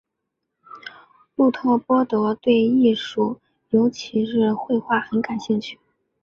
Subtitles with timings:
[1.35, 5.77] 路特波德对艺术尤其是绘画很感兴趣。